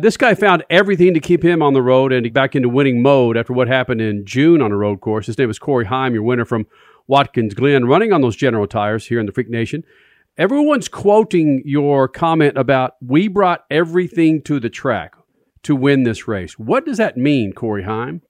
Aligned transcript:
This 0.00 0.16
guy 0.16 0.36
found 0.36 0.62
everything 0.70 1.12
to 1.14 1.18
keep 1.18 1.44
him 1.44 1.60
on 1.60 1.74
the 1.74 1.82
road 1.82 2.12
and 2.12 2.32
back 2.32 2.54
into 2.54 2.68
winning 2.68 3.02
mode 3.02 3.36
after 3.36 3.52
what 3.52 3.66
happened 3.66 4.00
in 4.00 4.24
June 4.24 4.62
on 4.62 4.70
a 4.70 4.76
road 4.76 5.00
course. 5.00 5.26
His 5.26 5.36
name 5.36 5.50
is 5.50 5.58
Corey 5.58 5.86
Heim, 5.86 6.14
your 6.14 6.22
winner 6.22 6.44
from 6.44 6.68
Watkins 7.08 7.52
Glen, 7.52 7.84
running 7.84 8.12
on 8.12 8.20
those 8.20 8.36
General 8.36 8.68
tires 8.68 9.08
here 9.08 9.18
in 9.18 9.26
the 9.26 9.32
Freak 9.32 9.50
Nation. 9.50 9.82
Everyone's 10.36 10.86
quoting 10.86 11.62
your 11.64 12.06
comment 12.06 12.56
about 12.56 12.92
we 13.04 13.26
brought 13.26 13.64
everything 13.72 14.40
to 14.42 14.60
the 14.60 14.70
track 14.70 15.16
to 15.64 15.74
win 15.74 16.04
this 16.04 16.28
race. 16.28 16.56
What 16.60 16.86
does 16.86 16.98
that 16.98 17.16
mean, 17.16 17.52
Corey 17.52 17.82
Heim? 17.82 18.22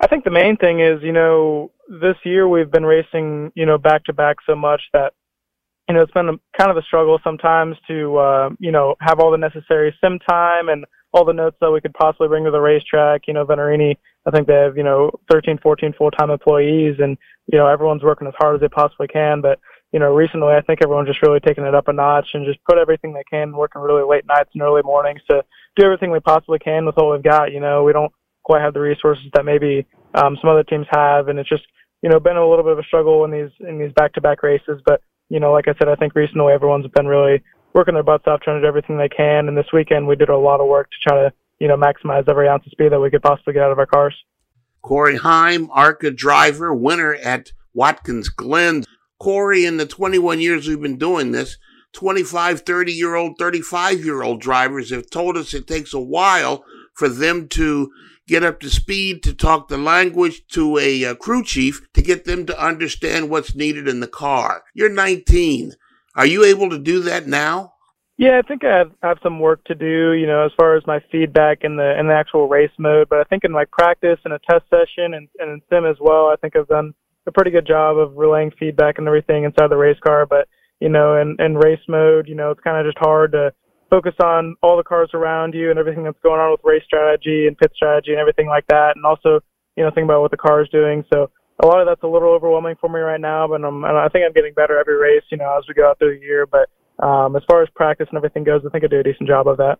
I 0.00 0.08
think 0.08 0.24
the 0.24 0.32
main 0.32 0.56
thing 0.56 0.80
is, 0.80 1.00
you 1.00 1.12
know, 1.12 1.70
this 1.88 2.16
year 2.24 2.48
we've 2.48 2.72
been 2.72 2.84
racing, 2.84 3.52
you 3.54 3.66
know, 3.66 3.78
back 3.78 4.02
to 4.06 4.12
back 4.12 4.38
so 4.48 4.56
much 4.56 4.82
that, 4.92 5.12
you 5.88 5.94
know, 5.94 6.02
it's 6.02 6.10
been 6.10 6.28
a, 6.28 6.58
kind 6.58 6.72
of 6.72 6.76
a 6.76 6.82
struggle 6.82 7.20
sometimes 7.22 7.76
to, 7.86 8.16
uh, 8.16 8.48
you 8.58 8.72
know, 8.72 8.96
have 8.98 9.20
all 9.20 9.30
the 9.30 9.38
necessary 9.38 9.94
sim 10.02 10.18
time 10.28 10.68
and 10.68 10.84
all 11.14 11.24
the 11.24 11.32
notes 11.32 11.56
that 11.60 11.70
we 11.70 11.80
could 11.80 11.94
possibly 11.94 12.26
bring 12.26 12.44
to 12.44 12.50
the 12.50 12.60
racetrack. 12.60 13.22
You 13.28 13.34
know, 13.34 13.46
Venturini, 13.46 13.96
I 14.26 14.30
think 14.32 14.48
they 14.48 14.54
have, 14.54 14.76
you 14.76 14.82
know, 14.82 15.12
13, 15.30 15.58
14 15.62 15.94
full-time 15.96 16.30
employees 16.30 16.96
and, 16.98 17.16
you 17.46 17.56
know, 17.56 17.68
everyone's 17.68 18.02
working 18.02 18.26
as 18.26 18.34
hard 18.36 18.56
as 18.56 18.60
they 18.60 18.68
possibly 18.68 19.06
can. 19.06 19.40
But, 19.40 19.60
you 19.92 20.00
know, 20.00 20.12
recently 20.12 20.54
I 20.54 20.60
think 20.60 20.80
everyone's 20.82 21.08
just 21.08 21.22
really 21.22 21.38
taking 21.38 21.64
it 21.64 21.74
up 21.74 21.86
a 21.86 21.92
notch 21.92 22.26
and 22.34 22.44
just 22.44 22.58
put 22.64 22.78
everything 22.78 23.12
they 23.12 23.22
can, 23.30 23.56
working 23.56 23.80
really 23.80 24.02
late 24.02 24.26
nights 24.26 24.50
and 24.54 24.62
early 24.62 24.82
mornings 24.82 25.20
to 25.30 25.44
do 25.76 25.84
everything 25.84 26.10
we 26.10 26.18
possibly 26.18 26.58
can 26.58 26.84
with 26.84 26.96
what 26.96 27.12
we've 27.12 27.22
got. 27.22 27.52
You 27.52 27.60
know, 27.60 27.84
we 27.84 27.92
don't 27.92 28.12
quite 28.42 28.62
have 28.62 28.74
the 28.74 28.80
resources 28.80 29.26
that 29.34 29.44
maybe 29.44 29.86
um, 30.14 30.36
some 30.40 30.50
other 30.50 30.64
teams 30.64 30.86
have, 30.90 31.28
and 31.28 31.38
it's 31.38 31.48
just, 31.48 31.64
you 32.02 32.10
know, 32.10 32.18
been 32.18 32.36
a 32.36 32.46
little 32.46 32.64
bit 32.64 32.72
of 32.72 32.78
a 32.80 32.84
struggle 32.84 33.24
in 33.24 33.30
these 33.30 33.50
in 33.60 33.78
these 33.78 33.92
back-to-back 33.92 34.42
races. 34.42 34.80
But 34.84 35.00
you 35.30 35.40
know, 35.40 35.52
like 35.52 35.68
I 35.68 35.74
said, 35.78 35.88
I 35.88 35.94
think 35.94 36.14
recently 36.14 36.52
everyone's 36.52 36.86
been 36.88 37.06
really 37.06 37.42
working 37.74 37.94
their 37.94 38.02
butts 38.02 38.24
off, 38.26 38.40
trying 38.40 38.56
to 38.56 38.62
do 38.62 38.68
everything 38.68 38.96
they 38.96 39.08
can. 39.08 39.48
And 39.48 39.56
this 39.56 39.72
weekend 39.72 40.06
we 40.06 40.16
did 40.16 40.28
a 40.28 40.36
lot 40.36 40.60
of 40.60 40.68
work 40.68 40.88
to 40.90 41.08
try 41.08 41.22
to, 41.22 41.32
you 41.58 41.68
know, 41.68 41.76
maximize 41.76 42.28
every 42.28 42.48
ounce 42.48 42.64
of 42.64 42.72
speed 42.72 42.92
that 42.92 43.00
we 43.00 43.10
could 43.10 43.22
possibly 43.22 43.52
get 43.52 43.62
out 43.62 43.72
of 43.72 43.78
our 43.78 43.86
cars. 43.86 44.14
Corey 44.82 45.16
Heim, 45.16 45.68
ARCA 45.72 46.10
driver, 46.10 46.72
winner 46.72 47.14
at 47.14 47.52
Watkins 47.74 48.28
Glen. 48.28 48.84
Corey, 49.18 49.64
in 49.64 49.76
the 49.76 49.86
21 49.86 50.40
years 50.40 50.68
we've 50.68 50.80
been 50.80 50.98
doing 50.98 51.32
this, 51.32 51.56
25, 51.94 52.60
30 52.60 52.92
year 52.92 53.14
old, 53.14 53.38
35 53.38 54.04
year 54.04 54.22
old 54.22 54.40
drivers 54.40 54.90
have 54.90 55.10
told 55.10 55.36
us 55.36 55.54
it 55.54 55.66
takes 55.66 55.94
a 55.94 56.00
while 56.00 56.64
for 56.94 57.08
them 57.08 57.48
to 57.48 57.90
get 58.26 58.42
up 58.42 58.60
to 58.60 58.70
speed, 58.70 59.22
to 59.22 59.34
talk 59.34 59.68
the 59.68 59.78
language 59.78 60.46
to 60.48 60.78
a 60.78 61.04
uh, 61.04 61.14
crew 61.14 61.42
chief, 61.42 61.86
to 61.92 62.02
get 62.02 62.24
them 62.24 62.46
to 62.46 62.64
understand 62.64 63.30
what's 63.30 63.54
needed 63.54 63.88
in 63.88 64.00
the 64.00 64.08
car. 64.08 64.62
You're 64.74 64.88
19. 64.88 65.74
Are 66.16 66.26
you 66.26 66.44
able 66.44 66.70
to 66.70 66.78
do 66.78 67.00
that 67.00 67.26
now? 67.26 67.72
Yeah, 68.16 68.38
I 68.38 68.46
think 68.46 68.64
I 68.64 68.76
have, 68.76 68.92
have 69.02 69.18
some 69.22 69.40
work 69.40 69.64
to 69.64 69.74
do, 69.74 70.12
you 70.12 70.26
know, 70.26 70.44
as 70.44 70.52
far 70.56 70.76
as 70.76 70.86
my 70.86 71.00
feedback 71.10 71.64
in 71.64 71.76
the 71.76 71.98
in 71.98 72.06
the 72.06 72.14
actual 72.14 72.48
race 72.48 72.70
mode. 72.78 73.08
But 73.08 73.18
I 73.18 73.24
think 73.24 73.42
in 73.42 73.50
my 73.50 73.64
practice 73.72 74.20
and 74.24 74.32
a 74.32 74.38
test 74.48 74.64
session 74.70 75.14
and, 75.14 75.28
and 75.40 75.50
in 75.50 75.62
sim 75.68 75.84
as 75.84 75.96
well, 76.00 76.26
I 76.26 76.36
think 76.40 76.54
I've 76.54 76.68
done 76.68 76.94
a 77.26 77.32
pretty 77.32 77.50
good 77.50 77.66
job 77.66 77.98
of 77.98 78.16
relaying 78.16 78.52
feedback 78.58 78.98
and 78.98 79.08
everything 79.08 79.42
inside 79.42 79.68
the 79.68 79.76
race 79.76 79.98
car. 80.06 80.26
But 80.26 80.46
you 80.80 80.88
know, 80.88 81.16
in, 81.16 81.36
in 81.40 81.56
race 81.56 81.80
mode, 81.88 82.28
you 82.28 82.36
know, 82.36 82.52
it's 82.52 82.60
kind 82.60 82.76
of 82.76 82.86
just 82.86 83.04
hard 83.04 83.32
to 83.32 83.52
focus 83.90 84.14
on 84.22 84.54
all 84.62 84.76
the 84.76 84.82
cars 84.84 85.10
around 85.14 85.54
you 85.54 85.70
and 85.70 85.78
everything 85.78 86.04
that's 86.04 86.18
going 86.22 86.40
on 86.40 86.52
with 86.52 86.60
race 86.62 86.84
strategy 86.84 87.46
and 87.48 87.58
pit 87.58 87.72
strategy 87.74 88.12
and 88.12 88.20
everything 88.20 88.46
like 88.46 88.66
that. 88.68 88.92
And 88.94 89.04
also, 89.04 89.40
you 89.76 89.82
know, 89.82 89.90
think 89.90 90.04
about 90.04 90.20
what 90.20 90.30
the 90.30 90.36
car 90.36 90.62
is 90.62 90.68
doing. 90.68 91.04
So 91.12 91.30
a 91.62 91.66
lot 91.66 91.80
of 91.80 91.86
that's 91.86 92.02
a 92.02 92.08
little 92.08 92.30
overwhelming 92.30 92.76
for 92.80 92.88
me 92.88 93.00
right 93.00 93.20
now, 93.20 93.46
but 93.46 93.64
I'm, 93.64 93.84
I 93.84 94.08
think 94.08 94.24
I'm 94.26 94.32
getting 94.32 94.54
better 94.54 94.78
every 94.78 94.96
race, 94.96 95.22
you 95.30 95.38
know, 95.38 95.56
as 95.56 95.64
we 95.68 95.74
go 95.74 95.88
out 95.88 95.98
through 95.98 96.18
the 96.18 96.24
year. 96.24 96.46
But 96.46 96.68
um, 97.04 97.36
as 97.36 97.42
far 97.48 97.62
as 97.62 97.68
practice 97.74 98.06
and 98.10 98.16
everything 98.16 98.44
goes, 98.44 98.62
I 98.66 98.70
think 98.70 98.84
I 98.84 98.88
do 98.88 99.00
a 99.00 99.02
decent 99.02 99.28
job 99.28 99.46
of 99.46 99.56
that. 99.58 99.78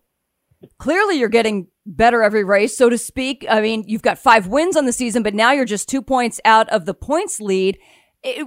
Clearly, 0.79 1.19
you're 1.19 1.29
getting 1.29 1.67
better 1.85 2.23
every 2.23 2.43
race, 2.43 2.77
so 2.77 2.89
to 2.89 2.97
speak. 2.97 3.45
I 3.49 3.61
mean, 3.61 3.83
you've 3.87 4.01
got 4.01 4.17
five 4.17 4.47
wins 4.47 4.77
on 4.77 4.85
the 4.85 4.93
season, 4.93 5.21
but 5.21 5.33
now 5.33 5.51
you're 5.51 5.65
just 5.65 5.89
two 5.89 6.01
points 6.01 6.39
out 6.45 6.69
of 6.69 6.85
the 6.85 6.93
points 6.93 7.41
lead. 7.41 7.77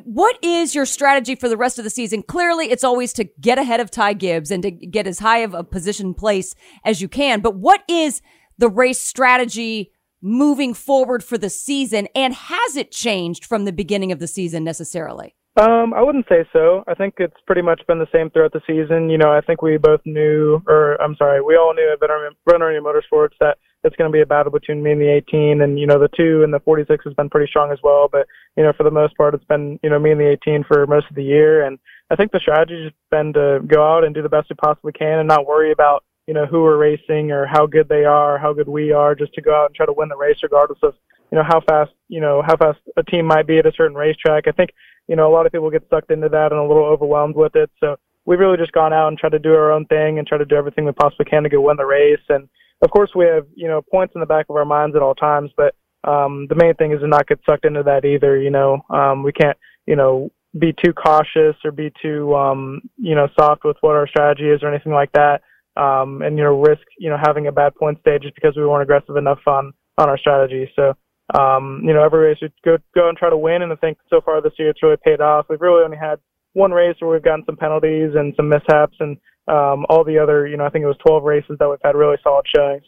What 0.05 0.39
is 0.43 0.75
your 0.75 0.87
strategy 0.87 1.35
for 1.35 1.49
the 1.49 1.57
rest 1.57 1.79
of 1.79 1.85
the 1.85 1.91
season? 1.91 2.23
Clearly, 2.23 2.71
it's 2.71 2.83
always 2.83 3.13
to 3.13 3.25
get 3.41 3.59
ahead 3.59 3.79
of 3.79 3.91
Ty 3.91 4.15
Gibbs 4.15 4.51
and 4.51 4.63
to 4.63 4.71
get 4.71 5.07
as 5.07 5.21
high 5.21 5.39
of 5.39 5.55
a 5.55 5.63
position 5.63 6.15
place 6.15 6.55
as 6.85 7.01
you 7.01 7.09
can. 7.09 7.41
But 7.41 7.57
what 7.57 7.83
is 7.89 8.21
the 8.57 8.69
race 8.69 9.01
strategy 9.01 9.93
moving 10.21 10.75
forward 10.75 11.23
for 11.23 11.39
the 11.39 11.51
season? 11.51 12.09
And 12.15 12.35
has 12.35 12.77
it 12.77 12.91
changed 12.91 13.45
from 13.45 13.65
the 13.65 13.73
beginning 13.73 14.13
of 14.13 14.19
the 14.19 14.29
season 14.29 14.65
necessarily? 14.65 15.35
Um, 15.59 15.93
I 15.93 16.03
wouldn't 16.03 16.27
say 16.29 16.45
so. 16.53 16.85
I 16.87 16.95
think 16.95 17.15
it's 17.19 17.35
pretty 17.45 17.63
much 17.63 17.83
been 17.89 17.99
the 17.99 18.07
same 18.15 18.31
throughout 18.31 18.53
the 18.53 18.61
season. 18.65 19.11
You 19.11 19.19
know, 19.19 19.33
I 19.33 19.41
think 19.41 19.61
we 19.61 19.77
both 19.77 20.01
knew, 20.05 20.63
or 20.69 20.95
I'm 21.03 21.17
sorry, 21.17 21.41
we 21.41 21.57
all 21.57 21.75
knew 21.75 21.93
at 21.93 21.99
Venturini 21.99 22.81
Motorsports 22.81 23.35
that 23.41 23.59
it's 23.83 23.97
going 23.97 24.11
to 24.11 24.15
be 24.15 24.21
a 24.21 24.27
battle 24.27 24.53
between 24.53 24.83
me 24.85 24.93
and 24.93 25.01
the 25.01 25.11
18, 25.11 25.61
and 25.61 25.79
you 25.79 25.87
know 25.87 25.99
the 25.99 26.09
two 26.17 26.43
and 26.45 26.55
the 26.55 26.61
46 26.61 27.05
has 27.05 27.15
been 27.15 27.29
pretty 27.29 27.49
strong 27.49 27.73
as 27.73 27.79
well. 27.83 28.09
But 28.11 28.29
you 28.57 28.63
know, 28.63 28.73
for 28.77 28.85
the 28.85 28.91
most 28.93 29.17
part, 29.17 29.35
it's 29.35 29.45
been 29.45 29.81
you 29.83 29.91
know 29.91 29.99
me 29.99 30.13
and 30.13 30.21
the 30.21 30.31
18 30.31 30.65
for 30.65 30.87
most 30.87 31.07
of 31.11 31.17
the 31.17 31.25
year, 31.25 31.65
and 31.65 31.79
I 32.11 32.15
think 32.15 32.31
the 32.31 32.41
strategy 32.41 32.85
has 32.85 32.93
been 33.11 33.33
to 33.33 33.59
go 33.67 33.83
out 33.83 34.05
and 34.05 34.15
do 34.15 34.23
the 34.23 34.29
best 34.29 34.51
we 34.51 34.57
possibly 34.57 34.93
can 34.93 35.19
and 35.19 35.29
not 35.29 35.47
worry 35.47 35.73
about 35.73 36.05
you 36.29 36.35
know 36.35 36.45
who 36.45 36.63
we're 36.63 36.77
racing 36.77 37.33
or 37.33 37.47
how 37.47 37.67
good 37.67 37.89
they 37.89 38.05
are, 38.05 38.37
how 38.39 38.53
good 38.53 38.69
we 38.69 38.93
are, 38.93 39.15
just 39.15 39.33
to 39.33 39.41
go 39.41 39.55
out 39.55 39.67
and 39.67 39.75
try 39.75 39.87
to 39.87 39.95
win 39.95 40.11
the 40.11 40.17
race 40.17 40.37
regardless 40.43 40.79
of 40.83 40.93
you 41.33 41.39
know 41.39 41.43
how 41.43 41.59
fast 41.67 41.91
you 42.09 42.21
know 42.21 42.43
how 42.47 42.55
fast 42.55 42.79
a 42.99 43.03
team 43.03 43.25
might 43.25 43.47
be 43.47 43.57
at 43.59 43.67
a 43.67 43.73
certain 43.75 43.97
racetrack. 43.97 44.47
I 44.47 44.53
think 44.53 44.71
you 45.09 45.17
know 45.17 45.27
a 45.27 45.33
lot 45.33 45.47
of 45.47 45.53
people 45.53 45.71
get 45.71 45.89
sucked 45.89 46.11
into 46.11 46.29
that 46.29 46.53
and 46.53 46.61
a 46.61 46.69
little 46.69 46.85
overwhelmed 46.85 47.35
with 47.35 47.57
it. 47.57 47.71
So 47.81 47.97
we've 48.27 48.39
really 48.39 48.59
just 48.59 48.73
gone 48.73 48.93
out 48.93 49.09
and 49.09 49.19
tried 49.19 49.33
to 49.33 49.39
do 49.39 49.55
our 49.55 49.73
own 49.73 49.87
thing 49.87 50.19
and 50.19 50.29
try 50.29 50.37
to 50.37 50.45
do 50.45 50.55
everything 50.55 50.85
we 50.85 50.93
possibly 50.93 51.25
can 51.25 51.45
to 51.45 51.49
go 51.49 51.63
win 51.63 51.79
the 51.79 51.87
race. 51.87 52.21
And 52.29 52.47
of 52.83 52.91
course, 52.91 53.11
we 53.17 53.25
have 53.25 53.47
you 53.55 53.67
know 53.67 53.81
points 53.81 54.15
in 54.15 54.21
the 54.21 54.27
back 54.27 54.47
of 54.51 54.57
our 54.57 54.67
minds 54.67 54.97
at 54.97 55.03
all 55.03 55.15
times, 55.15 55.51
but 55.57 55.75
um, 56.05 56.47
the 56.51 56.57
main 56.57 56.75
thing 56.75 56.93
is 56.93 57.01
to 57.01 57.09
not 57.09 57.27
get 57.27 57.41
sucked 57.49 57.65
into 57.65 57.83
that 57.85 58.05
either. 58.05 58.39
You 58.39 58.51
know, 58.51 58.83
um, 58.91 59.23
we 59.23 59.33
can't 59.33 59.57
you 59.87 59.97
know 59.97 60.31
be 60.59 60.75
too 60.85 60.93
cautious 60.93 61.57
or 61.65 61.71
be 61.71 61.91
too 62.03 62.35
um, 62.35 62.83
you 62.99 63.15
know 63.15 63.29
soft 63.41 63.65
with 63.65 63.79
what 63.81 63.97
our 63.97 64.07
strategy 64.07 64.51
is 64.51 64.63
or 64.63 64.69
anything 64.69 64.93
like 64.93 65.13
that 65.13 65.41
um, 65.79 66.23
and 66.23 66.37
you 66.37 66.45
know 66.45 66.61
risk 66.61 66.83
you 66.99 67.09
know 67.09 67.17
having 67.25 67.47
a 67.47 67.53
bad 67.53 67.75
point 67.77 67.99
stage 68.01 68.23
just 68.23 68.35
because 68.35 68.57
we 68.57 68.67
weren't 68.67 68.83
aggressive 68.83 69.17
enough 69.17 69.41
on 69.47 69.73
on 69.97 70.09
our 70.09 70.19
strategy. 70.19 70.71
So 70.77 70.95
um, 71.39 71.83
you 71.85 71.93
know 71.95 72.03
every 72.03 72.27
race 72.27 72.39
we 72.43 72.51
go 72.65 72.79
go 72.95 73.09
and 73.09 73.17
try 73.17 73.31
to 73.31 73.37
win, 73.37 73.63
and 73.63 73.73
I 73.73 73.77
think 73.77 73.99
so 74.11 74.21
far 74.21 74.41
this 74.43 74.53
year 74.59 74.71
it's 74.71 74.83
really 74.83 74.97
paid 75.03 75.21
off. 75.21 75.47
We've 75.49 75.61
really 75.61 75.85
only 75.85 75.97
had 75.97 76.19
one 76.55 76.73
race 76.73 76.97
where 76.99 77.11
we've 77.11 77.23
gotten 77.23 77.45
some 77.47 77.57
penalties 77.57 78.13
and 78.15 78.35
some 78.37 78.49
mishaps, 78.49 78.97
and 79.01 79.17
um, 79.47 79.87
all 79.89 80.05
the 80.05 80.19
other 80.19 80.47
you 80.47 80.57
know 80.57 80.67
I 80.67 80.71
think 80.71 80.83
it 80.83 80.89
was 80.89 80.99
12 81.07 81.23
races 81.23 81.57
that 81.59 81.69
we've 81.69 81.79
had 81.83 81.95
really 81.95 82.17
solid 82.23 82.47
showings. 82.55 82.85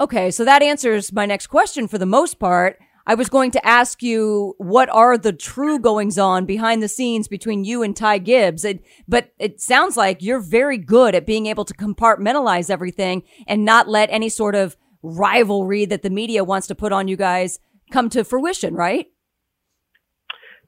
Okay, 0.00 0.30
so 0.30 0.44
that 0.44 0.62
answers 0.62 1.12
my 1.12 1.26
next 1.26 1.48
question 1.48 1.88
for 1.88 1.98
the 1.98 2.06
most 2.06 2.38
part. 2.38 2.78
I 3.08 3.14
was 3.14 3.30
going 3.30 3.50
to 3.52 3.66
ask 3.66 4.02
you 4.02 4.54
what 4.58 4.90
are 4.90 5.16
the 5.16 5.32
true 5.32 5.78
goings 5.78 6.18
on 6.18 6.44
behind 6.44 6.82
the 6.82 6.88
scenes 6.88 7.26
between 7.26 7.64
you 7.64 7.82
and 7.82 7.96
Ty 7.96 8.18
Gibbs. 8.18 8.66
It, 8.66 8.84
but 9.08 9.32
it 9.38 9.62
sounds 9.62 9.96
like 9.96 10.22
you're 10.22 10.40
very 10.40 10.76
good 10.76 11.14
at 11.14 11.24
being 11.24 11.46
able 11.46 11.64
to 11.64 11.72
compartmentalize 11.72 12.68
everything 12.68 13.22
and 13.46 13.64
not 13.64 13.88
let 13.88 14.10
any 14.10 14.28
sort 14.28 14.54
of 14.54 14.76
rivalry 15.02 15.86
that 15.86 16.02
the 16.02 16.10
media 16.10 16.44
wants 16.44 16.66
to 16.66 16.74
put 16.74 16.92
on 16.92 17.08
you 17.08 17.16
guys 17.16 17.60
come 17.90 18.10
to 18.10 18.24
fruition, 18.24 18.74
right? 18.74 19.06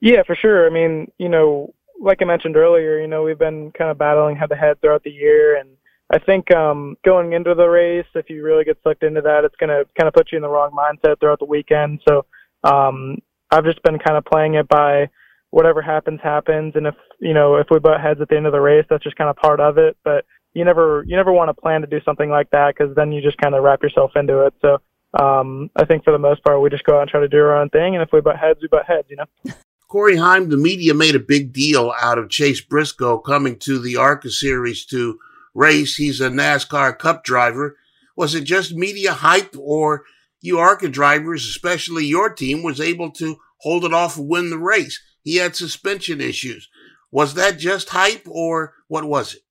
Yeah, 0.00 0.22
for 0.26 0.34
sure. 0.34 0.66
I 0.66 0.70
mean, 0.70 1.12
you 1.18 1.28
know, 1.28 1.74
like 2.00 2.22
I 2.22 2.24
mentioned 2.24 2.56
earlier, 2.56 2.98
you 2.98 3.06
know, 3.06 3.22
we've 3.22 3.38
been 3.38 3.70
kind 3.76 3.90
of 3.90 3.98
battling 3.98 4.36
head 4.36 4.48
to 4.48 4.56
head 4.56 4.80
throughout 4.80 5.04
the 5.04 5.10
year 5.10 5.58
and 5.58 5.68
I 6.12 6.18
think 6.18 6.52
um, 6.52 6.96
going 7.04 7.32
into 7.34 7.54
the 7.54 7.68
race, 7.68 8.06
if 8.14 8.28
you 8.28 8.42
really 8.42 8.64
get 8.64 8.78
sucked 8.82 9.04
into 9.04 9.20
that, 9.20 9.44
it's 9.44 9.54
going 9.56 9.70
to 9.70 9.84
kind 9.96 10.08
of 10.08 10.14
put 10.14 10.32
you 10.32 10.36
in 10.36 10.42
the 10.42 10.48
wrong 10.48 10.72
mindset 10.72 11.20
throughout 11.20 11.38
the 11.38 11.44
weekend. 11.44 12.00
So 12.08 12.26
um, 12.64 13.18
I've 13.50 13.64
just 13.64 13.82
been 13.82 13.98
kind 13.98 14.16
of 14.16 14.24
playing 14.24 14.54
it 14.54 14.68
by 14.68 15.08
whatever 15.50 15.80
happens, 15.82 16.20
happens. 16.22 16.74
And 16.74 16.86
if 16.86 16.94
you 17.20 17.34
know 17.34 17.56
if 17.56 17.68
we 17.70 17.78
butt 17.78 18.00
heads 18.00 18.20
at 18.20 18.28
the 18.28 18.36
end 18.36 18.46
of 18.46 18.52
the 18.52 18.60
race, 18.60 18.86
that's 18.90 19.04
just 19.04 19.16
kind 19.16 19.30
of 19.30 19.36
part 19.36 19.60
of 19.60 19.78
it. 19.78 19.96
But 20.04 20.24
you 20.52 20.64
never 20.64 21.04
you 21.06 21.16
never 21.16 21.32
want 21.32 21.48
to 21.48 21.60
plan 21.60 21.80
to 21.82 21.86
do 21.86 22.00
something 22.04 22.28
like 22.28 22.50
that 22.50 22.74
because 22.76 22.94
then 22.96 23.12
you 23.12 23.22
just 23.22 23.38
kind 23.38 23.54
of 23.54 23.62
wrap 23.62 23.82
yourself 23.82 24.12
into 24.16 24.40
it. 24.46 24.54
So 24.60 24.78
um, 25.20 25.70
I 25.76 25.84
think 25.84 26.04
for 26.04 26.12
the 26.12 26.18
most 26.18 26.42
part, 26.42 26.60
we 26.60 26.70
just 26.70 26.84
go 26.84 26.96
out 26.96 27.02
and 27.02 27.10
try 27.10 27.20
to 27.20 27.28
do 27.28 27.38
our 27.38 27.60
own 27.60 27.68
thing. 27.70 27.94
And 27.94 28.02
if 28.02 28.10
we 28.12 28.20
butt 28.20 28.36
heads, 28.36 28.60
we 28.60 28.68
butt 28.68 28.86
heads. 28.86 29.06
You 29.10 29.16
know. 29.16 29.54
Corey 29.88 30.16
Heim, 30.16 30.50
the 30.50 30.56
media 30.56 30.94
made 30.94 31.16
a 31.16 31.20
big 31.20 31.52
deal 31.52 31.92
out 32.00 32.18
of 32.18 32.30
Chase 32.30 32.60
Briscoe 32.60 33.18
coming 33.18 33.58
to 33.60 33.78
the 33.78 33.96
ARCA 33.96 34.30
series 34.30 34.84
to 34.86 35.18
race. 35.54 35.96
He's 35.96 36.20
a 36.20 36.28
NASCAR 36.28 36.98
Cup 36.98 37.24
driver. 37.24 37.76
Was 38.16 38.34
it 38.34 38.44
just 38.44 38.74
media 38.74 39.12
hype, 39.12 39.54
or 39.58 40.04
you 40.40 40.58
ARCA 40.58 40.88
drivers, 40.88 41.44
especially 41.44 42.06
your 42.06 42.30
team, 42.30 42.62
was 42.62 42.80
able 42.80 43.10
to 43.12 43.36
hold 43.58 43.84
it 43.84 43.94
off 43.94 44.16
and 44.16 44.28
win 44.28 44.50
the 44.50 44.58
race? 44.58 45.00
He 45.22 45.36
had 45.36 45.56
suspension 45.56 46.20
issues. 46.20 46.68
Was 47.10 47.34
that 47.34 47.58
just 47.58 47.90
hype, 47.90 48.26
or 48.28 48.74
what 48.88 49.04
was 49.04 49.34
it? 49.34 49.42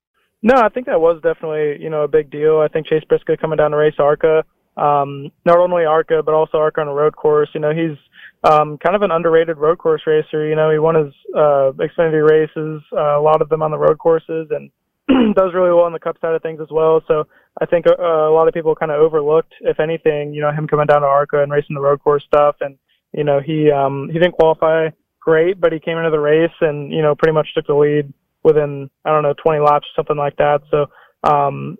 No, 0.42 0.54
I 0.54 0.68
think 0.68 0.86
that 0.86 1.00
was 1.00 1.20
definitely 1.22 1.82
you 1.82 1.90
know 1.90 2.02
a 2.02 2.08
big 2.08 2.30
deal. 2.30 2.60
I 2.60 2.68
think 2.68 2.86
Chase 2.86 3.04
Briscoe 3.08 3.36
coming 3.36 3.58
down 3.58 3.72
to 3.72 3.76
race 3.76 3.94
ARCA, 3.98 4.44
um, 4.76 5.30
not 5.44 5.58
only 5.58 5.84
ARCA 5.84 6.22
but 6.24 6.34
also 6.34 6.58
ARCA 6.58 6.80
on 6.80 6.88
a 6.88 6.94
road 6.94 7.16
course. 7.16 7.50
You 7.54 7.60
know 7.60 7.72
he's 7.72 7.98
um, 8.44 8.78
kind 8.78 8.96
of 8.96 9.02
an 9.02 9.10
underrated 9.10 9.58
road 9.58 9.78
course 9.78 10.02
racer. 10.06 10.48
You 10.48 10.56
know 10.56 10.70
he 10.70 10.78
won 10.78 10.94
his 10.94 11.12
uh, 11.36 11.72
Xfinity 11.76 12.26
races, 12.26 12.82
uh, 12.92 13.18
a 13.18 13.22
lot 13.22 13.42
of 13.42 13.48
them 13.50 13.62
on 13.62 13.70
the 13.70 13.78
road 13.78 13.98
courses, 13.98 14.48
and 14.50 14.70
does 15.36 15.54
really 15.54 15.70
well 15.70 15.84
on 15.84 15.92
the 15.92 15.98
cup 15.98 16.16
side 16.20 16.34
of 16.34 16.42
things 16.42 16.60
as 16.60 16.68
well. 16.70 17.02
So 17.08 17.24
I 17.60 17.66
think 17.66 17.86
uh, 17.86 18.02
a 18.02 18.32
lot 18.32 18.48
of 18.48 18.54
people 18.54 18.74
kind 18.74 18.92
of 18.92 19.00
overlooked, 19.00 19.52
if 19.60 19.80
anything, 19.80 20.32
you 20.32 20.40
know, 20.40 20.52
him 20.52 20.66
coming 20.66 20.86
down 20.86 21.02
to 21.02 21.06
ARCA 21.06 21.42
and 21.42 21.52
racing 21.52 21.74
the 21.74 21.80
road 21.80 22.00
course 22.02 22.24
stuff. 22.24 22.56
And, 22.60 22.78
you 23.12 23.24
know, 23.24 23.40
he, 23.40 23.70
um, 23.70 24.08
he 24.12 24.18
didn't 24.18 24.34
qualify 24.34 24.88
great, 25.20 25.60
but 25.60 25.72
he 25.72 25.80
came 25.80 25.98
into 25.98 26.10
the 26.10 26.18
race 26.20 26.50
and, 26.60 26.92
you 26.92 27.02
know, 27.02 27.14
pretty 27.14 27.32
much 27.32 27.48
took 27.54 27.66
the 27.66 27.74
lead 27.74 28.12
within, 28.42 28.90
I 29.04 29.10
don't 29.10 29.22
know, 29.22 29.34
20 29.42 29.60
laps, 29.60 29.86
or 29.86 29.94
something 29.96 30.16
like 30.16 30.36
that. 30.36 30.62
So, 30.70 30.86
um, 31.24 31.76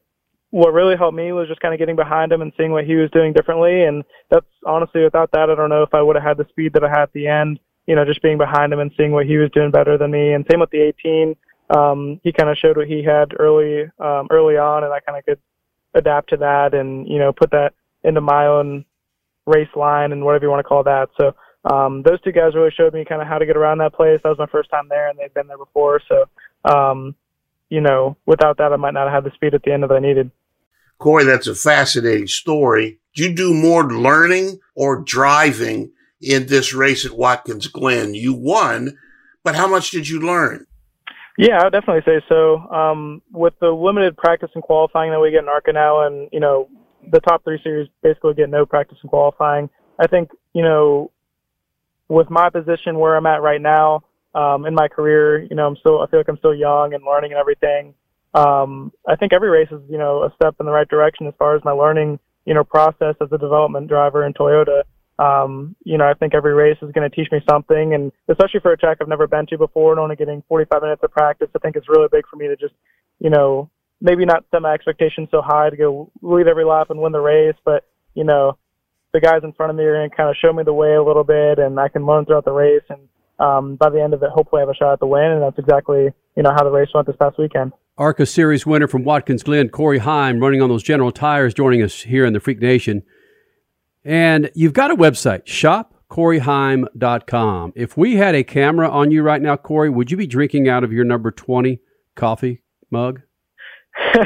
what 0.50 0.73
really 0.73 0.97
helped 0.97 1.17
me 1.17 1.32
was 1.32 1.49
just 1.49 1.61
kind 1.61 1.73
of 1.73 1.79
getting 1.79 1.97
behind 1.97 2.32
him 2.32 2.43
and 2.43 2.53
seeing 2.56 2.73
what 2.73 2.85
he 2.85 2.97
was 2.97 3.11
doing 3.12 3.32
differently. 3.32 3.85
And 3.85 4.03
that's 4.31 4.47
honestly, 4.67 5.05
without 5.05 5.31
that, 5.32 5.49
I 5.49 5.55
don't 5.55 5.71
know 5.71 5.85
if 5.85 5.94
I 5.94 6.03
would 6.03 6.17
have 6.17 6.25
had 6.25 6.37
the 6.37 6.47
speed 6.50 6.73
that 6.75 6.85
I 6.85 6.88
had 6.88 7.03
at 7.03 7.12
the 7.12 7.29
end, 7.29 7.61
you 7.87 7.94
know, 7.94 8.05
just 8.05 8.21
being 8.21 8.37
behind 8.37 8.73
him 8.73 8.81
and 8.81 8.91
seeing 8.97 9.12
what 9.12 9.27
he 9.27 9.37
was 9.37 9.50
doing 9.55 9.71
better 9.71 9.97
than 9.97 10.11
me. 10.11 10.32
And 10.32 10.44
same 10.50 10.61
with 10.61 10.71
the 10.71 10.81
18. 10.81 11.37
Um, 11.70 12.20
he 12.25 12.32
kind 12.32 12.50
of 12.50 12.56
showed 12.58 12.76
what 12.76 12.88
he 12.88 13.02
had 13.02 13.32
early, 13.38 13.84
um, 13.99 14.26
early 14.31 14.56
on 14.56 14.84
and 14.84 14.93
I 14.93 15.00
kind 15.00 15.19
of 15.19 15.25
could 15.25 15.38
adapt 15.94 16.31
to 16.31 16.37
that 16.38 16.75
and, 16.75 17.06
you 17.06 17.19
know, 17.19 17.32
put 17.32 17.50
that 17.52 17.75
into 18.02 18.20
my 18.20 18.46
own 18.46 18.84
race 19.46 19.69
line 19.76 20.12
and 20.12 20.25
whatever 20.25 20.44
you 20.44 20.50
want 20.50 20.61
to 20.61 20.69
call 20.69 20.82
that. 20.84 21.08
So, 21.17 21.34
um, 21.64 22.02
those 22.02 22.20
two 22.22 22.32
guys 22.32 22.55
really 22.55 22.70
showed 22.70 22.94
me 22.94 23.05
kind 23.05 23.20
of 23.20 23.28
how 23.28 23.38
to 23.38 23.46
get 23.46 23.56
around 23.56 23.78
that 23.78 23.93
place. 23.93 24.20
That 24.22 24.31
was 24.31 24.38
my 24.38 24.46
first 24.46 24.70
time 24.70 24.88
there 24.88 25.08
and 25.08 25.19
they'd 25.19 25.34
been 25.34 25.46
there 25.46 25.58
before. 25.58 26.00
So, 26.08 26.25
um, 26.64 27.14
you 27.69 27.81
know, 27.81 28.17
without 28.26 28.58
that, 28.58 28.72
I 28.72 28.76
might 28.76 28.94
not 28.94 29.11
have 29.11 29.25
the 29.25 29.31
speed 29.32 29.55
at 29.55 29.62
the 29.62 29.72
end 29.72 29.82
that 29.82 29.93
I 29.93 30.00
needed. 30.00 30.31
Corey, 30.99 31.25
that's 31.25 31.46
a 31.46 31.55
fascinating 31.55 32.26
story. 32.26 32.99
Did 33.14 33.31
you 33.31 33.34
do 33.34 33.55
more 33.55 33.90
learning 33.90 34.61
or 34.75 35.02
driving 35.02 35.93
in 36.20 36.46
this 36.46 36.75
race 36.75 37.06
at 37.06 37.12
Watkins 37.12 37.69
Glen? 37.69 38.14
You 38.14 38.34
won, 38.34 38.99
but 39.43 39.55
how 39.55 39.67
much 39.67 39.90
did 39.90 40.08
you 40.08 40.20
learn? 40.20 40.67
Yeah, 41.40 41.58
I 41.58 41.64
would 41.64 41.72
definitely 41.72 42.02
say 42.04 42.22
so. 42.28 42.58
Um, 42.69 43.22
with 43.32 43.54
the 43.62 43.69
limited 43.69 44.14
practice 44.19 44.50
and 44.54 44.62
qualifying 44.62 45.10
that 45.10 45.20
we 45.20 45.31
get 45.31 45.42
in 45.42 45.48
ARCA 45.48 45.72
now, 45.72 46.06
and 46.06 46.28
you 46.32 46.38
know, 46.38 46.69
the 47.10 47.20
top 47.20 47.44
three 47.44 47.58
series 47.64 47.88
basically 48.02 48.34
get 48.34 48.50
no 48.50 48.66
practice 48.66 48.98
and 49.00 49.08
qualifying. 49.08 49.70
I 49.98 50.06
think 50.06 50.28
you 50.52 50.62
know, 50.62 51.10
with 52.10 52.28
my 52.28 52.50
position 52.50 52.98
where 52.98 53.16
I'm 53.16 53.25
at 53.25 53.40
right 53.40 53.60
now 53.60 54.02
um, 54.34 54.66
in 54.66 54.75
my 54.75 54.87
career, 54.87 55.42
you 55.42 55.56
know, 55.56 55.66
I'm 55.66 55.76
still 55.76 56.02
I 56.02 56.08
feel 56.08 56.20
like 56.20 56.28
I'm 56.28 56.37
still 56.37 56.54
young 56.54 56.92
and 56.92 57.04
learning 57.04 57.32
and 57.32 57.40
everything. 57.40 57.94
Um, 58.34 58.93
I 59.08 59.16
think 59.16 59.32
every 59.32 59.48
race 59.48 59.69
is 59.70 59.81
you 59.88 59.96
know 59.96 60.25
a 60.25 60.34
step 60.34 60.56
in 60.60 60.66
the 60.66 60.72
right 60.72 60.88
direction 60.88 61.26
as 61.26 61.32
far 61.38 61.56
as 61.56 61.64
my 61.64 61.72
learning 61.72 62.19
you 62.44 62.52
know 62.52 62.64
process 62.64 63.14
as 63.22 63.32
a 63.32 63.38
development 63.38 63.88
driver 63.88 64.26
in 64.26 64.34
Toyota 64.34 64.82
um, 65.20 65.76
you 65.84 65.99
know, 65.99 66.08
I 66.08 66.14
think 66.14 66.34
every 66.34 66.55
race 66.55 66.78
is 66.81 66.93
going 66.93 67.08
to 67.08 67.14
teach 67.14 67.31
me 67.31 67.40
something, 67.49 67.93
and 67.94 68.11
especially 68.28 68.61
for 68.61 68.72
a 68.72 68.76
track 68.76 68.99
I've 69.00 69.08
never 69.08 69.26
been 69.26 69.46
to 69.46 69.58
before 69.58 69.93
and 69.93 70.00
only 70.00 70.17
getting 70.17 70.43
45 70.49 70.81
minutes 70.81 71.02
of 71.05 71.11
practice, 71.11 71.49
I 71.55 71.58
think 71.58 71.76
it's 71.76 71.88
really 71.88 72.08
big 72.11 72.25
for 72.28 72.37
me 72.37 72.49
to 72.49 72.56
just, 72.56 72.75
you 73.19 73.28
know, 73.28 73.69
maybe 74.00 74.25
not 74.25 74.44
set 74.50 74.62
my 74.62 74.72
expectations 74.72 75.28
so 75.31 75.43
high 75.43 75.69
to 75.69 75.76
go 75.76 76.11
lead 76.22 76.49
every 76.49 76.64
lap 76.64 76.88
and 76.88 77.00
win 77.00 77.12
the 77.12 77.20
race, 77.20 77.56
but 77.67 77.84
you 78.14 78.25
know, 78.25 78.56
the 79.12 79.20
guys 79.20 79.43
in 79.44 79.52
front 79.52 79.70
of 79.70 79.76
me 79.76 79.84
are 79.84 79.94
going 79.94 80.08
to 80.08 80.17
kind 80.17 80.31
of 80.31 80.37
show 80.40 80.52
me 80.52 80.62
the 80.62 80.72
way 80.72 80.94
a 80.94 81.02
little 81.02 81.25
bit, 81.25 81.58
and 81.58 81.78
I 81.78 81.88
can 81.88 82.06
learn 82.06 82.25
throughout 82.25 82.46
the 82.46 82.52
race, 82.52 82.82
and 82.88 83.00
um, 83.38 83.76
by 83.76 83.90
the 83.90 84.02
end 84.02 84.14
of 84.14 84.22
it, 84.22 84.31
hopefully, 84.31 84.61
I 84.61 84.62
have 84.62 84.70
a 84.70 84.75
shot 84.75 84.93
at 84.94 85.00
the 85.00 85.06
win, 85.06 85.25
and 85.25 85.43
that's 85.43 85.58
exactly 85.58 86.08
you 86.37 86.43
know 86.43 86.52
how 86.52 86.64
the 86.64 86.70
race 86.70 86.88
went 86.94 87.06
this 87.06 87.17
past 87.17 87.38
weekend. 87.38 87.72
ARCA 87.99 88.25
Series 88.25 88.64
winner 88.64 88.88
from 88.88 89.05
Watkins 89.05 89.43
Glen, 89.43 89.69
Corey 89.69 89.99
Heim, 89.99 90.40
running 90.40 90.62
on 90.62 90.70
those 90.70 90.82
General 90.82 91.12
Tires, 91.12 91.52
joining 91.52 91.82
us 91.82 92.02
here 92.02 92.25
in 92.25 92.32
the 92.32 92.40
Freak 92.40 92.61
Nation. 92.61 93.02
And 94.05 94.50
you've 94.55 94.73
got 94.73 94.91
a 94.91 94.97
website, 94.97 95.44
shopcoreyheim.com. 95.44 97.73
If 97.76 97.97
we 97.97 98.17
had 98.17 98.35
a 98.35 98.43
camera 98.43 98.88
on 98.88 99.11
you 99.11 99.23
right 99.23 99.43
now, 99.43 99.56
Corey, 99.56 99.91
would 99.91 100.11
you 100.11 100.17
be 100.17 100.26
drinking 100.26 100.69
out 100.69 100.82
of 100.85 100.93
your 100.93 101.05
number 101.05 101.31
20 101.31 101.81
coffee 102.14 102.62
mug? 102.91 103.20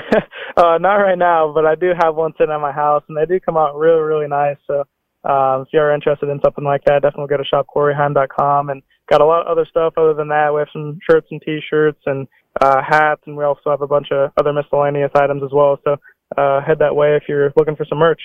uh, 0.57 0.79
not 0.79 0.97
right 0.97 1.19
now, 1.19 1.53
but 1.53 1.67
I 1.67 1.75
do 1.75 1.93
have 2.01 2.15
one 2.15 2.33
sitting 2.39 2.55
at 2.55 2.61
my 2.61 2.71
house, 2.73 3.03
and 3.09 3.17
they 3.17 3.27
do 3.27 3.41
come 3.41 3.57
out 3.57 3.77
really, 3.77 4.03
really 4.03 4.29
nice. 4.29 4.57
So 4.67 4.85
um, 5.29 5.63
if 5.63 5.69
you're 5.73 5.93
interested 5.93 6.29
in 6.29 6.39
something 6.45 6.65
like 6.65 6.85
that, 6.85 7.03
definitely 7.03 7.27
go 7.29 7.39
to 7.39 7.45
shopcoreyheim.com. 7.45 8.71
And 8.71 8.83
got 9.09 9.21
a 9.21 9.25
lot 9.25 9.43
of 9.43 9.49
other 9.49 9.67
stuff 9.69 9.95
other 9.97 10.15
than 10.15 10.29
that. 10.29 10.53
We 10.53 10.61
have 10.61 10.69
some 10.73 10.99
shirts 11.09 11.29
and 11.31 11.41
T-shirts 11.45 12.01
and 12.07 12.27
uh, 12.61 12.81
hats, 12.87 13.23
and 13.27 13.37
we 13.37 13.45
also 13.45 13.71
have 13.71 13.83
a 13.83 13.87
bunch 13.87 14.09
of 14.11 14.31
other 14.39 14.53
miscellaneous 14.53 15.11
items 15.15 15.43
as 15.43 15.51
well. 15.53 15.79
So 15.85 15.97
uh, 16.37 16.61
head 16.63 16.79
that 16.79 16.95
way 16.95 17.17
if 17.17 17.25
you're 17.29 17.53
looking 17.57 17.77
for 17.77 17.85
some 17.85 17.99
merch. 17.99 18.21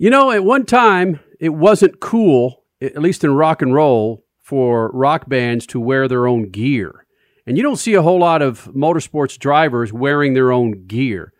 You 0.00 0.10
know, 0.10 0.30
at 0.30 0.44
one 0.44 0.64
time, 0.64 1.18
it 1.40 1.48
wasn't 1.48 1.98
cool, 1.98 2.62
at 2.80 3.02
least 3.02 3.24
in 3.24 3.34
rock 3.34 3.62
and 3.62 3.74
roll, 3.74 4.24
for 4.40 4.92
rock 4.92 5.28
bands 5.28 5.66
to 5.66 5.80
wear 5.80 6.06
their 6.06 6.28
own 6.28 6.50
gear. 6.50 7.04
And 7.44 7.56
you 7.56 7.64
don't 7.64 7.78
see 7.78 7.94
a 7.94 8.02
whole 8.02 8.20
lot 8.20 8.40
of 8.40 8.66
motorsports 8.66 9.36
drivers 9.36 9.92
wearing 9.92 10.34
their 10.34 10.52
own 10.52 10.86
gear. 10.86 11.32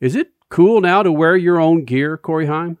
Is 0.00 0.14
it 0.14 0.28
cool 0.48 0.80
now 0.80 1.02
to 1.02 1.10
wear 1.10 1.36
your 1.36 1.58
own 1.58 1.84
gear, 1.84 2.16
Corey 2.16 2.46
Heim? 2.46 2.78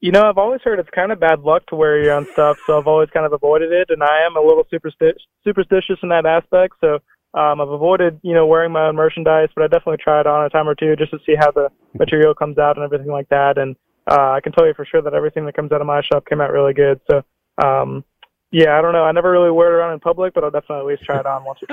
You 0.00 0.12
know, 0.12 0.22
I've 0.22 0.38
always 0.38 0.62
heard 0.62 0.78
it's 0.78 0.88
kind 0.94 1.12
of 1.12 1.20
bad 1.20 1.40
luck 1.40 1.66
to 1.66 1.76
wear 1.76 2.02
your 2.02 2.14
own 2.14 2.26
stuff, 2.32 2.56
so 2.66 2.78
I've 2.78 2.86
always 2.86 3.10
kind 3.10 3.26
of 3.26 3.34
avoided 3.34 3.70
it. 3.70 3.90
And 3.90 4.02
I 4.02 4.24
am 4.24 4.34
a 4.38 4.40
little 4.40 4.66
superstitious, 4.70 5.20
superstitious 5.44 5.98
in 6.02 6.08
that 6.08 6.24
aspect, 6.24 6.76
so 6.80 7.00
um, 7.34 7.60
I've 7.60 7.68
avoided, 7.68 8.18
you 8.22 8.32
know, 8.32 8.46
wearing 8.46 8.72
my 8.72 8.86
own 8.86 8.96
merchandise, 8.96 9.50
but 9.54 9.62
I 9.62 9.66
definitely 9.66 10.02
try 10.02 10.20
it 10.20 10.26
on 10.26 10.46
a 10.46 10.48
time 10.48 10.66
or 10.66 10.74
two 10.74 10.96
just 10.96 11.10
to 11.10 11.18
see 11.26 11.34
how 11.38 11.50
the 11.50 11.68
material 11.98 12.34
comes 12.34 12.56
out 12.56 12.76
and 12.76 12.84
everything 12.84 13.12
like 13.12 13.28
that. 13.28 13.58
And 13.58 13.76
uh, 14.10 14.30
I 14.30 14.40
can 14.40 14.52
tell 14.52 14.66
you 14.66 14.74
for 14.74 14.84
sure 14.84 15.02
that 15.02 15.14
everything 15.14 15.46
that 15.46 15.54
comes 15.56 15.72
out 15.72 15.80
of 15.80 15.86
my 15.86 16.00
shop 16.02 16.26
came 16.26 16.40
out 16.40 16.52
really 16.52 16.74
good. 16.74 17.00
So, 17.10 17.22
um, 17.62 18.04
yeah, 18.52 18.78
I 18.78 18.82
don't 18.82 18.92
know. 18.92 19.04
I 19.04 19.12
never 19.12 19.30
really 19.30 19.50
wear 19.50 19.72
it 19.72 19.76
around 19.76 19.92
in 19.92 20.00
public, 20.00 20.32
but 20.34 20.44
I'll 20.44 20.50
definitely 20.50 20.78
at 20.78 20.86
least 20.86 21.02
try 21.02 21.18
it 21.18 21.26
on 21.26 21.44
once 21.44 21.58
or 21.62 21.66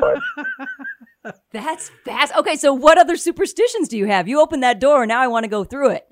twice. 1.24 1.34
That's 1.52 1.92
fast. 2.04 2.34
Okay, 2.36 2.56
so 2.56 2.74
what 2.74 2.98
other 2.98 3.16
superstitions 3.16 3.88
do 3.88 3.98
you 3.98 4.08
have? 4.08 4.28
You 4.28 4.42
open 4.42 4.62
that 4.62 4.80
door, 4.80 5.06
now 5.06 5.22
I 5.22 5.28
want 5.28 5.44
to 5.44 5.50
go 5.50 5.64
through 5.64 5.92
it. 5.92 6.08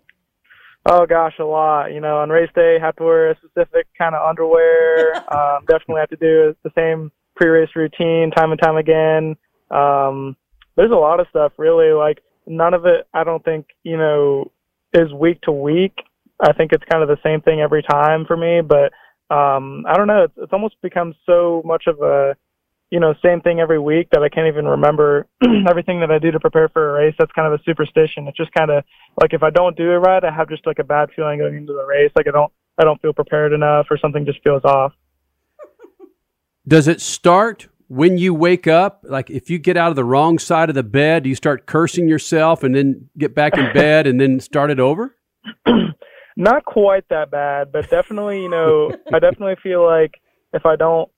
Oh 0.86 1.06
gosh, 1.06 1.36
a 1.40 1.44
lot. 1.44 1.94
You 1.94 2.00
know, 2.00 2.18
on 2.18 2.30
race 2.30 2.50
day, 2.56 2.78
have 2.80 2.96
to 2.96 3.04
wear 3.04 3.32
a 3.32 3.38
specific 3.38 3.88
kind 3.98 4.16
of 4.16 4.28
underwear. 4.28 5.16
um, 5.34 5.66
definitely 5.68 6.00
have 6.00 6.10
to 6.10 6.16
do 6.16 6.56
the 6.64 6.72
same 6.76 7.12
pre-race 7.36 7.70
routine 7.76 8.32
time 8.32 8.52
and 8.52 8.62
time 8.62 8.78
again. 8.78 9.36
Um, 9.70 10.36
there's 10.76 10.92
a 10.92 10.96
lot 10.96 11.20
of 11.20 11.28
stuff, 11.30 11.54
really. 11.58 11.92
Like 11.92 12.20
none 12.48 12.74
of 12.74 12.86
it, 12.86 13.08
I 13.14 13.24
don't 13.24 13.44
think, 13.44 13.68
you 13.84 13.98
know, 13.98 14.52
is 14.94 15.12
week 15.14 15.42
to 15.42 15.52
week. 15.52 16.04
I 16.42 16.54
think 16.54 16.72
it's 16.74 16.84
kind 16.92 17.04
of 17.04 17.10
the 17.10 17.20
same 17.24 17.42
thing 17.42 17.62
every 17.62 17.84
time 17.84 18.26
for 18.26 18.36
me, 18.36 18.62
but 18.62 18.92
um, 19.34 19.86
I 19.88 19.96
don't 19.96 20.08
know. 20.08 20.24
It's, 20.24 20.34
it's 20.38 20.54
almost 20.54 20.76
become 20.82 21.14
so 21.26 21.62
much 21.64 21.84
of 21.88 22.02
a, 22.02 22.36
you 22.90 23.00
know, 23.00 23.14
same 23.24 23.40
thing 23.42 23.60
every 23.60 23.80
week 23.80 24.10
that 24.12 24.24
I 24.24 24.30
can't 24.30 24.48
even 24.48 24.66
remember 24.66 25.28
everything 25.70 26.02
that 26.02 26.12
I 26.12 26.20
do 26.20 26.32
to 26.32 26.40
prepare 26.40 26.68
for 26.68 26.90
a 26.90 27.04
race. 27.04 27.16
That's 27.18 27.32
kind 27.32 27.52
of 27.52 27.60
a 27.60 27.64
superstition. 27.64 28.28
It's 28.28 28.36
just 28.36 28.52
kind 28.54 28.72
of 28.72 28.84
like 29.22 29.34
if 29.34 29.44
I 29.44 29.50
don't 29.50 29.78
do 29.78 29.92
it 29.92 29.98
right, 29.98 30.24
I 30.24 30.32
have 30.32 30.50
just 30.50 30.66
like 30.66 30.80
a 30.80 30.84
bad 30.84 31.10
feeling 31.16 31.40
going 31.40 31.56
into 31.56 31.74
the 31.74 31.86
race. 31.86 32.12
Like 32.16 32.28
I 32.28 32.32
don't, 32.32 32.52
I 32.78 32.84
don't 32.84 33.02
feel 33.02 33.14
prepared 33.14 33.54
enough, 33.54 33.88
or 33.90 33.98
something 33.98 34.26
just 34.26 34.44
feels 34.44 34.64
off. 34.66 34.94
Does 36.68 36.88
it 36.88 37.02
start 37.02 37.70
when 37.88 38.18
you 38.18 38.34
wake 38.34 38.68
up? 38.68 39.06
Like 39.08 39.30
if 39.30 39.50
you 39.50 39.60
get 39.60 39.78
out 39.78 39.90
of 39.92 39.96
the 39.96 40.04
wrong 40.04 40.40
side 40.40 40.70
of 40.70 40.76
the 40.76 40.84
bed, 40.84 41.24
do 41.24 41.30
you 41.30 41.36
start 41.36 41.66
cursing 41.66 42.10
yourself 42.10 42.64
and 42.64 42.76
then 42.76 43.10
get 43.18 43.34
back 43.36 43.58
in 43.58 43.72
bed 43.74 44.08
and 44.08 44.20
then 44.20 44.40
start 44.40 44.72
it 44.72 44.80
over? 44.80 45.16
not 46.38 46.66
quite 46.66 47.08
that 47.10 47.32
bad, 47.32 47.72
but 47.72 47.90
definitely, 47.90 48.42
you 48.42 48.50
know, 48.50 48.92
I 49.14 49.20
definitely 49.20 49.56
feel 49.62 49.86
like 49.86 50.20
if 50.54 50.66
I 50.66 50.76
don't 50.76 51.10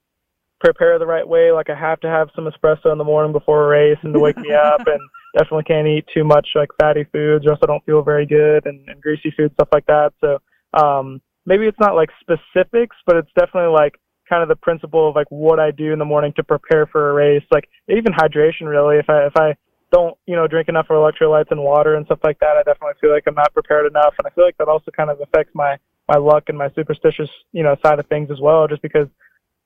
prepare 0.60 0.98
the 0.98 1.05
right 1.05 1.27
way, 1.27 1.51
like 1.51 1.70
I 1.70 1.75
have 1.75 2.00
to 2.01 2.08
have 2.08 2.29
some 2.36 2.46
espresso 2.46 2.91
in 2.91 2.98
the 2.98 3.03
morning 3.03 3.32
before 3.32 3.65
a 3.65 3.67
race 3.67 3.98
and 4.03 4.13
to 4.13 4.20
wake 4.20 4.38
me 4.38 4.53
up, 4.53 4.82
and 4.88 5.00
definitely 5.38 5.63
can't 5.63 5.88
eat 5.88 6.05
too 6.13 6.24
much 6.24 6.48
like 6.55 6.70
fatty 6.79 7.05
foods, 7.12 7.46
or 7.46 7.51
else 7.51 7.60
I 7.63 7.67
don't 7.67 7.86
feel 7.86 8.01
very 8.01 8.25
good, 8.25 8.65
and, 8.65 8.88
and 8.88 9.01
greasy 9.01 9.34
food 9.36 9.51
stuff 9.53 9.70
like 9.72 9.86
that. 9.88 10.13
So 10.22 10.39
um, 10.74 11.22
maybe 11.46 11.67
it's 11.67 11.79
not 11.79 11.96
like 11.96 12.10
specifics, 12.20 12.96
but 13.05 13.17
it's 13.17 13.32
definitely 13.38 13.74
like 13.74 13.96
kind 14.27 14.41
of 14.41 14.50
the 14.50 14.55
principle 14.55 15.10
of 15.10 15.15
like 15.15 15.27
what 15.29 15.60
I 15.60 15.72
do 15.72 15.91
in 15.91 16.00
the 16.00 16.05
morning 16.05 16.34
to 16.38 16.43
prepare 16.43 16.88
for 16.88 17.10
a 17.10 17.13
race, 17.13 17.43
like 17.51 17.67
even 17.89 18.13
hydration 18.13 18.67
really. 18.67 18.98
If 18.98 19.10
I 19.10 19.25
if 19.25 19.34
I 19.36 19.55
don't, 19.93 20.17
you 20.25 20.35
know, 20.35 20.47
drink 20.47 20.67
enough 20.67 20.88
electrolytes 20.89 21.51
and 21.51 21.63
water 21.63 21.95
and 21.95 22.05
stuff 22.07 22.19
like 22.23 22.39
that, 22.39 22.57
I 22.57 22.63
definitely 22.63 23.00
feel 23.00 23.12
like 23.12 23.23
I'm 23.27 23.35
not 23.35 23.53
prepared 23.53 23.85
enough. 23.85 24.15
And 24.17 24.25
I 24.25 24.31
feel 24.31 24.43
like 24.43 24.57
that 24.57 24.67
also 24.67 24.91
kind 24.91 25.12
of 25.12 25.21
affects 25.21 25.51
my, 25.53 25.77
my 26.09 26.17
luck 26.17 26.45
and 26.47 26.57
my 26.57 26.69
superstitious, 26.75 27.29
you 27.51 27.63
know, 27.63 27.75
side 27.85 28.00
of 28.00 28.07
things 28.07 28.29
as 28.31 28.39
well, 28.41 28.67
just 28.67 28.81
because 28.81 29.07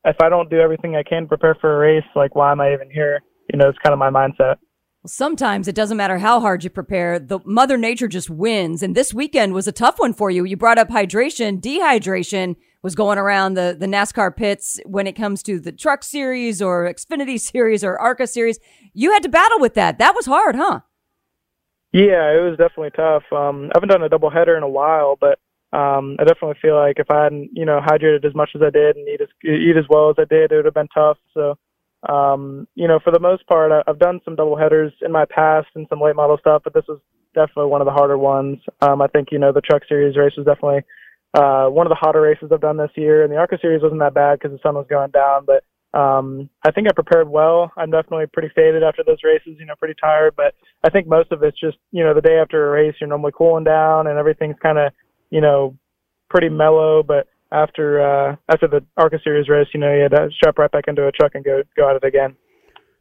if 0.03 0.17
I 0.21 0.29
don't 0.29 0.49
do 0.49 0.59
everything 0.59 0.95
I 0.95 1.03
can 1.03 1.23
to 1.23 1.27
prepare 1.27 1.55
for 1.59 1.73
a 1.73 1.79
race, 1.79 2.09
like 2.15 2.35
why 2.35 2.51
am 2.51 2.59
I 2.59 2.73
even 2.73 2.91
here? 2.91 3.21
You 3.51 3.57
know, 3.57 3.69
it's 3.69 3.79
kind 3.79 3.93
of 3.93 3.99
my 3.99 4.09
mindset. 4.09 4.57
Sometimes 5.05 5.69
it 5.69 5.75
doesn't 5.75 5.95
matter 5.95 6.17
how 6.17 6.41
hard 6.41 6.65
you 6.65 6.69
prepare, 6.69 7.17
the 7.17 7.39
mother 7.45 7.77
nature 7.77 8.09
just 8.09 8.29
wins. 8.29 8.83
And 8.83 8.93
this 8.93 9.13
weekend 9.13 9.53
was 9.53 9.67
a 9.67 9.71
tough 9.71 9.97
one 9.97 10.13
for 10.13 10.29
you. 10.29 10.43
You 10.43 10.57
brought 10.57 10.77
up 10.77 10.89
hydration, 10.89 11.61
dehydration 11.61 12.57
was 12.83 12.95
going 12.95 13.17
around 13.17 13.55
the, 13.55 13.75
the 13.77 13.85
NASCAR 13.85 14.35
pits 14.35 14.79
when 14.85 15.07
it 15.07 15.13
comes 15.13 15.43
to 15.43 15.59
the 15.59 15.71
truck 15.71 16.03
series 16.03 16.61
or 16.61 16.91
Xfinity 16.91 17.39
series 17.51 17.83
or 17.83 17.99
ARCA 17.99 18.27
series. 18.27 18.59
You 18.93 19.11
had 19.11 19.23
to 19.23 19.29
battle 19.29 19.59
with 19.59 19.73
that. 19.75 19.97
That 19.99 20.15
was 20.15 20.25
hard, 20.25 20.55
huh? 20.55 20.81
Yeah, 21.91 22.31
it 22.35 22.41
was 22.41 22.57
definitely 22.57 22.91
tough. 22.91 23.23
Um, 23.31 23.71
I 23.73 23.77
haven't 23.77 23.89
done 23.89 24.03
a 24.03 24.09
double 24.09 24.29
header 24.29 24.57
in 24.57 24.63
a 24.63 24.69
while, 24.69 25.17
but 25.19 25.39
um, 25.75 26.17
I 26.19 26.23
definitely 26.23 26.57
feel 26.61 26.75
like 26.75 26.99
if 26.99 27.09
I 27.09 27.23
hadn't, 27.23 27.49
you 27.53 27.65
know, 27.65 27.79
hydrated 27.79 28.25
as 28.25 28.35
much 28.35 28.51
as 28.55 28.61
I 28.61 28.69
did 28.69 28.95
and 28.95 29.07
eat 29.07 29.21
as 29.21 29.27
eat 29.43 29.77
as 29.77 29.85
well 29.89 30.09
as 30.09 30.15
I 30.17 30.25
did, 30.25 30.51
it 30.51 30.55
would 30.55 30.65
have 30.65 30.73
been 30.73 30.87
tough. 30.93 31.17
So, 31.33 31.57
um, 32.07 32.67
you 32.75 32.87
know, 32.87 32.99
for 33.03 33.11
the 33.11 33.19
most 33.19 33.47
part, 33.47 33.71
I, 33.71 33.81
I've 33.89 33.99
done 33.99 34.21
some 34.23 34.35
double 34.35 34.55
headers 34.55 34.93
in 35.01 35.11
my 35.11 35.25
past 35.25 35.67
and 35.75 35.85
some 35.89 36.01
late 36.01 36.15
model 36.15 36.37
stuff, 36.37 36.61
but 36.63 36.73
this 36.73 36.85
was 36.87 36.99
definitely 37.33 37.69
one 37.69 37.81
of 37.81 37.85
the 37.85 37.91
harder 37.91 38.17
ones. 38.17 38.59
Um, 38.81 39.01
I 39.01 39.07
think 39.07 39.29
you 39.31 39.39
know 39.39 39.51
the 39.51 39.61
Truck 39.61 39.83
Series 39.87 40.17
race 40.17 40.33
was 40.37 40.45
definitely 40.45 40.81
uh, 41.33 41.67
one 41.67 41.85
of 41.85 41.91
the 41.91 41.99
hotter 41.99 42.21
races 42.21 42.49
I've 42.51 42.61
done 42.61 42.77
this 42.77 42.91
year, 42.95 43.23
and 43.23 43.31
the 43.31 43.37
ARCA 43.37 43.57
Series 43.61 43.81
wasn't 43.81 44.01
that 44.01 44.13
bad 44.13 44.39
because 44.39 44.55
the 44.55 44.61
sun 44.63 44.75
was 44.75 44.87
going 44.89 45.11
down. 45.11 45.45
But 45.45 45.63
um, 45.97 46.49
I 46.65 46.71
think 46.71 46.87
I 46.87 46.93
prepared 46.93 47.29
well. 47.29 47.71
I'm 47.77 47.91
definitely 47.91 48.25
pretty 48.31 48.49
faded 48.55 48.83
after 48.83 49.03
those 49.05 49.23
races, 49.23 49.57
you 49.59 49.65
know, 49.65 49.75
pretty 49.77 49.95
tired. 49.99 50.35
But 50.35 50.53
I 50.83 50.89
think 50.89 51.07
most 51.07 51.31
of 51.31 51.43
it's 51.43 51.59
just 51.59 51.77
you 51.91 52.03
know 52.03 52.13
the 52.13 52.21
day 52.21 52.37
after 52.37 52.67
a 52.67 52.71
race, 52.71 52.95
you're 52.99 53.09
normally 53.09 53.33
cooling 53.37 53.63
down 53.63 54.07
and 54.07 54.17
everything's 54.17 54.57
kind 54.61 54.77
of 54.77 54.91
you 55.29 55.41
know 55.41 55.75
pretty 56.29 56.49
mellow. 56.49 57.03
But 57.03 57.27
after 57.51 58.01
uh, 58.01 58.35
after 58.49 58.67
the 58.67 58.83
ARCA 58.97 59.19
Series 59.23 59.49
race, 59.49 59.67
you 59.73 59.79
know, 59.79 59.93
you 59.93 60.03
had 60.03 60.11
to 60.11 60.29
strap 60.35 60.57
right 60.57 60.71
back 60.71 60.85
into 60.87 61.07
a 61.07 61.11
truck 61.11 61.35
and 61.35 61.43
go 61.43 61.63
go 61.75 61.89
at 61.89 61.95
it 61.95 62.07
again. 62.07 62.35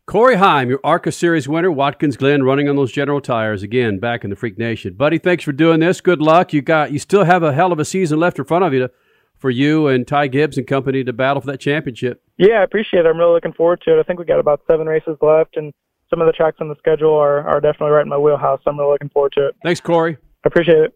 Corey 0.07 0.37
Heim, 0.37 0.69
your 0.69 0.79
ARCA 0.85 1.11
Series 1.11 1.49
winner, 1.49 1.73
Watkins 1.73 2.17
Glen, 2.17 2.45
running 2.45 2.69
on 2.69 2.77
those 2.77 2.93
General 2.93 3.21
tires 3.21 3.65
again, 3.65 3.99
back 3.99 4.23
in 4.23 4.31
the 4.31 4.37
Freak 4.37 4.57
Nation, 4.57 4.95
buddy. 4.95 5.19
Thanks 5.19 5.43
for 5.43 5.51
doing 5.51 5.81
this. 5.81 6.01
Good 6.01 6.23
luck. 6.23 6.53
You 6.53 6.63
got 6.63 6.93
you 6.93 7.01
still 7.01 7.25
have 7.25 7.43
a 7.43 7.53
hell 7.53 7.73
of 7.73 7.81
a 7.81 7.85
season 7.85 8.21
left 8.21 8.39
in 8.39 8.45
front 8.45 8.65
of 8.65 8.73
you 8.73 8.79
to, 8.87 8.91
for 9.37 9.51
you 9.51 9.89
and 9.89 10.07
Ty 10.07 10.29
Gibbs 10.29 10.59
and 10.59 10.65
company 10.65 11.03
to 11.03 11.13
battle 11.13 11.41
for 11.41 11.49
that 11.49 11.59
championship. 11.59 12.23
Yeah, 12.37 12.61
I 12.61 12.63
appreciate 12.63 13.01
it. 13.01 13.07
I'm 13.07 13.19
really 13.19 13.33
looking 13.33 13.53
forward 13.53 13.81
to 13.85 13.97
it. 13.97 14.01
I 14.01 14.05
think 14.05 14.21
we 14.21 14.25
got 14.25 14.39
about 14.39 14.61
seven 14.69 14.87
races 14.87 15.17
left, 15.21 15.57
and 15.57 15.73
some 16.09 16.21
of 16.21 16.29
the 16.29 16.33
tracks 16.33 16.59
on 16.61 16.69
the 16.69 16.77
schedule 16.79 17.17
are 17.17 17.41
are 17.41 17.61
definitely 17.61 17.91
right 17.91 18.03
in 18.03 18.09
my 18.09 18.17
wheelhouse. 18.17 18.61
So 18.63 18.71
I'm 18.71 18.79
really 18.79 18.93
looking 18.93 19.09
forward 19.09 19.33
to 19.33 19.49
it. 19.49 19.57
Thanks, 19.65 19.81
Corey. 19.81 20.19
I 20.45 20.47
appreciate 20.47 20.79
it. 20.79 20.95